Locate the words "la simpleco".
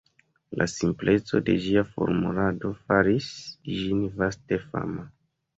0.61-1.41